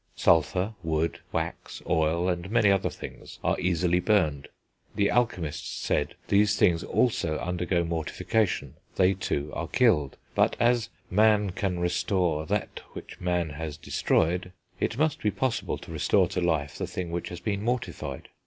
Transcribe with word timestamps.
Sulphur, 0.15 0.73
wood, 0.81 1.19
wax, 1.31 1.79
oil, 1.87 2.27
and 2.27 2.49
many 2.49 2.71
other 2.71 2.89
things 2.89 3.37
are 3.43 3.59
easily 3.59 3.99
burned: 3.99 4.47
the 4.95 5.11
alchemists 5.11 5.69
said, 5.77 6.15
these 6.27 6.57
things 6.57 6.83
also 6.83 7.37
undergo 7.37 7.83
mortification, 7.83 8.73
they 8.95 9.13
too 9.13 9.51
are 9.53 9.67
killed; 9.67 10.17
but, 10.33 10.55
as 10.59 10.89
"man 11.11 11.51
can 11.51 11.77
restore 11.79 12.47
that 12.47 12.79
which 12.93 13.21
man 13.21 13.51
has 13.51 13.77
destroyed," 13.77 14.51
it 14.79 14.97
must 14.97 15.21
be 15.21 15.29
possible 15.29 15.77
to 15.77 15.91
restore 15.91 16.27
to 16.29 16.41
life 16.41 16.79
the 16.79 16.87
thing 16.87 17.11
which 17.11 17.29
has 17.29 17.39
been 17.39 17.61
mortified. 17.61 18.27